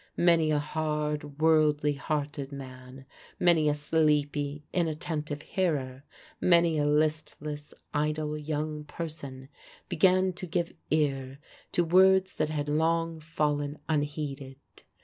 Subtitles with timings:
[0.17, 3.05] Many a hard, worldly hearted man
[3.39, 6.05] many a sleepy, inattentive hearer
[6.39, 9.49] many a listless, idle young person,
[9.89, 11.37] began to give ear
[11.73, 14.55] to words that had long fallen unheeded.